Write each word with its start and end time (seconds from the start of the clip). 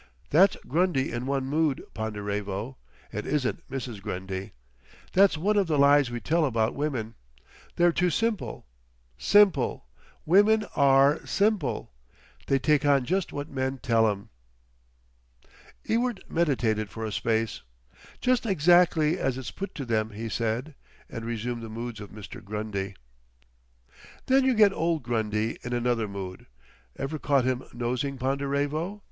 "That's 0.31 0.55
Grundy 0.67 1.11
in 1.11 1.27
one 1.27 1.45
mood, 1.45 1.83
Ponderevo. 1.93 2.75
It 3.11 3.27
isn't 3.27 3.69
Mrs. 3.69 4.01
Grundy. 4.01 4.53
That's 5.13 5.37
one 5.37 5.57
of 5.57 5.67
the 5.67 5.77
lies 5.77 6.09
we 6.09 6.19
tell 6.19 6.43
about 6.43 6.73
women. 6.73 7.13
They're 7.75 7.91
too 7.91 8.09
simple. 8.09 8.65
Simple! 9.19 9.85
Woman 10.25 10.65
ARE 10.75 11.23
simple! 11.27 11.91
They 12.47 12.57
take 12.57 12.83
on 12.83 13.05
just 13.05 13.31
what 13.31 13.47
men 13.51 13.77
tell 13.77 14.09
'em." 14.09 14.29
Ewart 15.83 16.21
meditated 16.27 16.89
for 16.89 17.05
a 17.05 17.11
space. 17.11 17.61
"Just 18.19 18.47
exactly 18.47 19.19
as 19.19 19.37
it's 19.37 19.51
put 19.51 19.75
to 19.75 19.85
them," 19.85 20.09
he 20.13 20.29
said, 20.29 20.73
and 21.11 21.23
resumed 21.25 21.61
the 21.61 21.69
moods 21.69 21.99
of 21.99 22.09
Mr. 22.09 22.43
Grundy. 22.43 22.95
"Then 24.25 24.45
you 24.45 24.55
get 24.55 24.73
old 24.73 25.03
Grundy 25.03 25.59
in 25.61 25.73
another 25.73 26.07
mood. 26.07 26.47
Ever 26.95 27.19
caught 27.19 27.45
him 27.45 27.61
nosing, 27.71 28.17
Ponderevo? 28.17 28.99